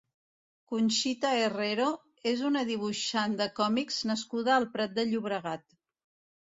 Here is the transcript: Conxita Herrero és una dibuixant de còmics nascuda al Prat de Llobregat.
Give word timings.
Conxita 0.69 1.33
Herrero 1.41 1.91
és 2.33 2.41
una 2.51 2.65
dibuixant 2.71 3.37
de 3.45 3.49
còmics 3.61 4.03
nascuda 4.15 4.59
al 4.59 4.69
Prat 4.75 5.01
de 5.01 5.09
Llobregat. 5.15 5.67